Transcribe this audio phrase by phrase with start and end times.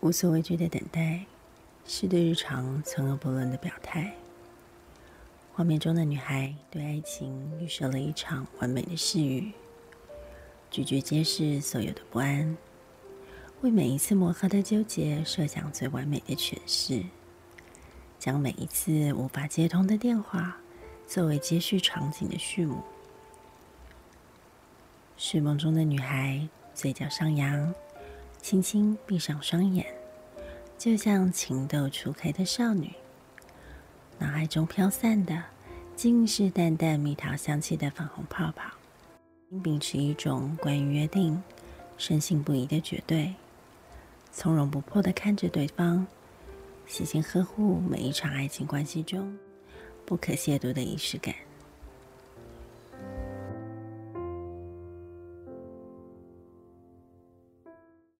[0.00, 1.24] 无所畏惧的等待，
[1.84, 4.14] 是对日常从而不论的表态。
[5.52, 9.52] 画面中的女孩对爱情预设了一场完美的誓语，
[10.70, 12.56] 拒绝揭示所有的不安，
[13.62, 17.04] 为每一次磨合的纠结设想最完美的诠释，
[18.20, 20.56] 将每一次无法接通的电话
[21.08, 22.80] 作为接续场景的序幕。
[25.16, 27.74] 睡梦中的女孩嘴角上扬，
[28.40, 29.86] 轻轻闭上双眼，
[30.78, 32.90] 就像情窦初开的少女。
[34.18, 35.42] 脑海中飘散的，
[35.94, 38.70] 尽是淡淡蜜桃香气的粉红泡泡。
[39.62, 41.42] 秉持一种关于约定、
[41.96, 43.34] 深信不疑的绝对，
[44.32, 46.06] 从容不迫的看着对方，
[46.86, 49.36] 细心呵护每一场爱情关系中
[50.04, 51.34] 不可亵渎的仪式感。